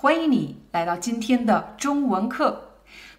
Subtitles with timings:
[0.00, 2.70] 欢迎你来到今天的中文课。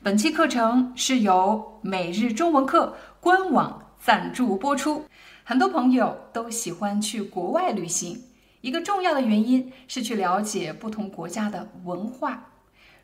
[0.01, 5.05] 本期课程是由每日中文课官网赞助播出。
[5.43, 8.23] 很多朋友都喜欢去国外旅行，
[8.61, 12.49] 一个重要的原因是去了解不同国家的文化。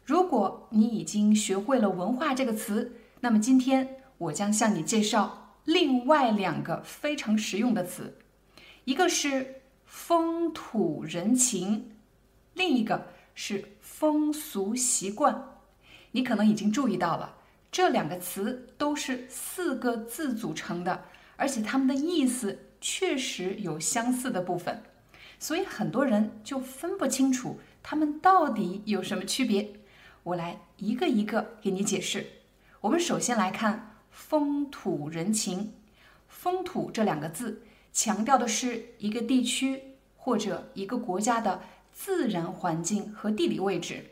[0.04, 3.88] 如果你已经学会了“文化”这个词，那么今天
[4.18, 8.18] 我将向你介绍另外两个非常实用的词，
[8.86, 11.92] 一个是风土人情，
[12.56, 13.10] 另一个。
[13.40, 15.60] 是风俗习惯，
[16.10, 17.36] 你可能已经注意到了，
[17.72, 24.82] 这两个词都是四个字组成的，而且它们的意思确实有相似的部分，
[25.38, 29.72] 所以很多人就分不清楚它们到底有什么区别。
[30.24, 32.26] 我来一个一个给你解释。
[32.82, 35.72] 我们首先来看风土人情，
[36.28, 37.62] 风土这两个字
[37.94, 39.80] 强调的是一个地区
[40.16, 41.62] 或者一个国家的。
[42.00, 44.06] 自然环境和地理位置，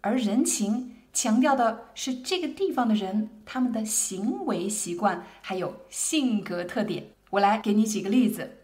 [0.00, 7.08] 而人情强调的是这个地方的人他们的行为习惯还有性格特点。
[7.30, 8.58] 我来给你举个例子。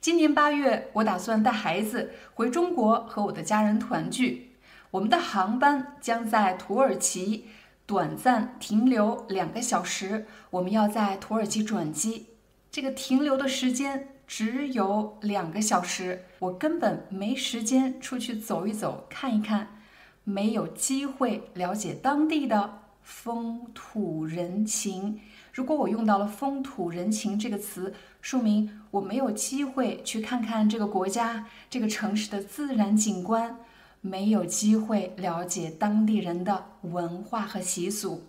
[0.00, 4.52] 今年八月，我打算带孩子回中国和我的家人团聚。
[4.92, 7.44] 我们的航班将在土耳其
[7.84, 12.28] 短暂停留两个小时，我们要在土耳其转机。
[12.70, 14.08] 这个停留的时间。
[14.26, 19.78] 只有两个小时，我根本没时间出去走一走、看一看，
[20.24, 25.20] 没有机会了解当地的风土人情。
[25.52, 27.92] 如果我用到了“风土人情”这个词，
[28.22, 33.58] 说明我没有机会去看看这个国家、这个城市的自然景观，
[34.00, 38.22] 没有机会了解当地人的文化和习俗。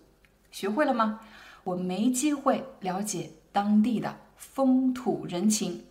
[0.52, 1.22] 学会了吗？
[1.64, 5.86] 我没机会了解当地的风土人情。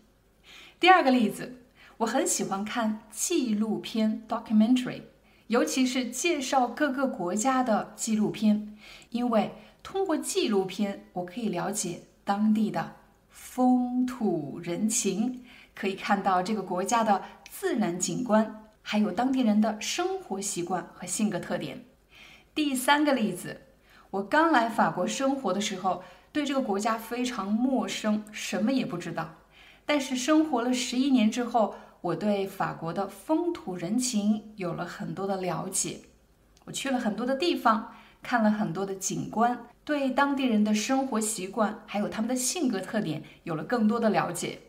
[0.79, 1.63] 第二个例子，
[1.97, 5.03] 我很喜欢看纪录片 （documentary），
[5.47, 8.77] 尤其是介绍各个国家的纪录片，
[9.11, 9.53] 因为
[9.83, 12.97] 通过纪录片，我可以了解当地的
[13.31, 15.43] 风土人情，
[15.75, 21.85] 可以看到这个国家的自然景观，还有当地人的生活习惯和性格特点。
[22.55, 23.63] 第三个例子，
[24.11, 29.35] 我刚来法国生活的时候，对这个国家非常陌生，什么也不知道。
[29.85, 36.01] 但是生活了十一年之后，我对法国的风土人情有了很多的了解。
[36.65, 37.93] 我去了很多的地方，
[38.23, 44.61] 看了很多的景观，对当地人的生活习惯还有他们的性格特点有了更多的了解。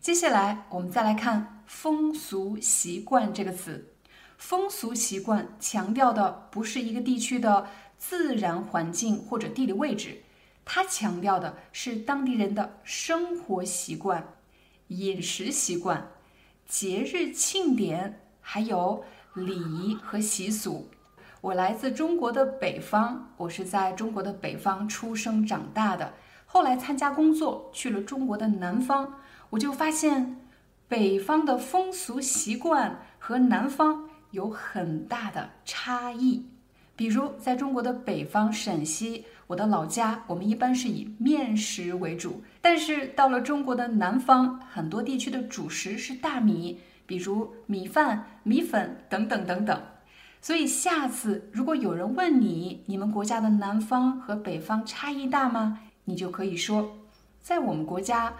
[0.00, 3.90] 接下来，我们再来看“风俗习惯”这个词。
[4.36, 7.66] 风俗习惯强调的不是一个地区的
[7.96, 10.23] 自然环境或者地理位置。
[10.66, 14.26] 它强调的是当地人的生活习惯、
[14.88, 16.08] 饮食习惯、
[16.66, 19.04] 节日庆典，还有
[19.34, 20.88] 礼仪和习俗。
[21.42, 26.14] 我来自中国的北方，我是在中国的北方出生长大的。
[26.46, 29.20] 后来参加工作去了中国的南方，
[29.50, 30.40] 我就发现
[30.88, 36.46] 北方的风俗习惯和南方有很大的差异。
[36.96, 39.26] 比如在中国的北方陕西。
[39.46, 49.82] 我的老家，我们一般是以面食为主，但是到了中国的南方，很多地区的主食是大米，比如米饭、米粉等等等等。
[50.40, 55.80] 所以下次如果有人问你，你们国家的南方和北方差异大吗？
[56.04, 56.96] 你就可以说，
[57.40, 58.34] 在我们国家，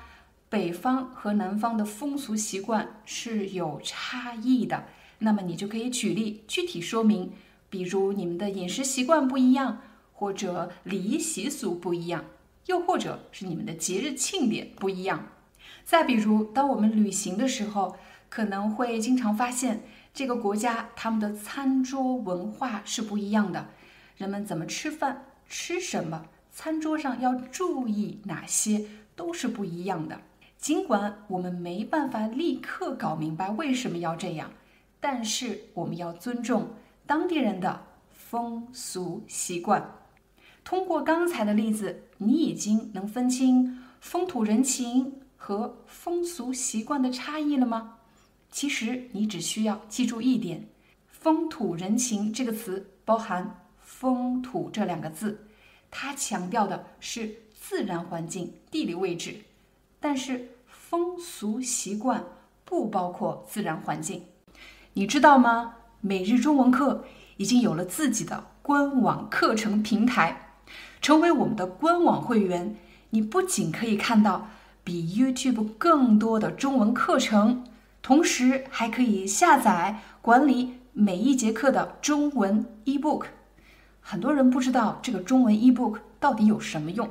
[0.48, 4.84] 北方和南方的风俗习惯是有差异的。
[5.18, 7.32] 那么你就可以举例具体说明，
[7.68, 9.80] 比如你们的饮食习惯不一样。
[10.24, 12.24] 或者礼仪习俗不一样，
[12.64, 15.28] 又或者是你们的节日庆典不一样。
[15.84, 17.94] 再比如，当我们旅行的时候，
[18.30, 19.82] 可能会经常发现
[20.14, 23.68] 这个国家他们的餐桌文化是不一样的，
[24.16, 30.18] 人们怎么吃饭、吃什么，餐桌上要注意哪些，都是不一样的。
[30.56, 34.50] 尽管我们没办法立刻搞明白为什么要这样，
[34.98, 36.70] 但是我们要尊重
[37.06, 37.78] 当地人的
[38.10, 39.86] 风俗习惯。
[40.64, 47.98] 通过刚才的例子，你已经能分清风土人情和风俗习惯的差异了吗？
[48.50, 50.66] 其实你只需要记住一点：
[51.06, 55.46] 风土人情这个词包含“风土”这两个字，
[55.90, 59.36] 它强调的是自然环境、地理位置，
[60.00, 62.24] 但是风俗习惯
[62.64, 64.24] 不包括自然环境。
[64.94, 65.74] 你知道吗？
[66.00, 67.04] 每日中文课
[67.36, 70.43] 已经有了自己的官网课程平台，
[71.04, 72.76] 成为我们的官网会员，
[73.10, 74.48] 你不仅可以看到
[74.82, 77.62] 比 YouTube 更多的中文课程，
[78.00, 83.26] 同时还可以下载管理每一节课的中文 eBook。
[84.00, 87.06] 很多人不知道这个中文 eBook 到底有什么用，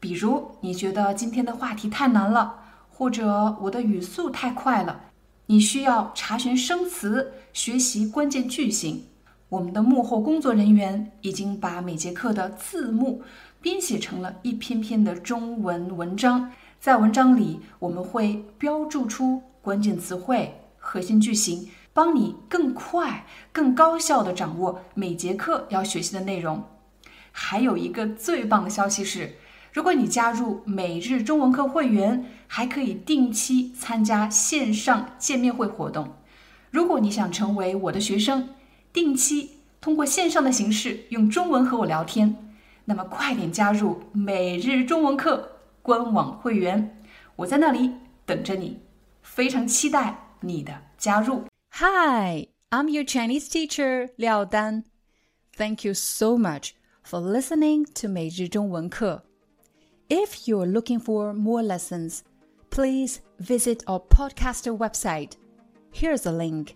[0.00, 2.56] 比如你觉得今天的话题太难了，
[2.90, 5.02] 或者我的语速太快了。
[5.46, 9.04] 你需要查询生词，学习关键句型。
[9.54, 13.22] 我们的幕后工作人员已经把每节课的字幕
[13.60, 26.64] 编写成了一篇篇的中文文章，在文章里我们会标注出关键词汇、核心句型，帮你更快、更高效地掌握每节课要学习的内容。
[27.30, 29.36] 还有一个最棒的消息是。
[29.72, 36.14] 如果你加入每日中文课会员，还可以定期参加线上见面会活动。
[36.70, 38.50] 如果你想成为我的学生，
[38.93, 42.35] 定期通过线上的形式用中文和我聊天，
[42.85, 46.97] 那么快点加入每日中文课官网会员，
[47.35, 47.91] 我在那里
[48.25, 48.79] 等着你，
[49.21, 51.43] 非常期待你的加入。
[51.71, 54.83] Hi, I'm your Chinese teacher Liao Dan.
[55.55, 56.71] Thank you so much
[57.03, 59.23] for listening to 每日中文课。
[60.07, 62.21] If you're looking for more lessons,
[62.69, 65.33] please visit our podcaster website.
[65.93, 66.75] Here's a link